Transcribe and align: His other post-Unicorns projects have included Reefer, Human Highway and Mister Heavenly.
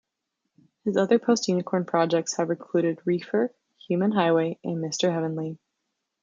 His 0.83 0.97
other 0.97 1.19
post-Unicorns 1.19 1.85
projects 1.85 2.35
have 2.37 2.49
included 2.49 2.99
Reefer, 3.05 3.53
Human 3.87 4.11
Highway 4.11 4.57
and 4.63 4.81
Mister 4.81 5.11
Heavenly. 5.11 5.59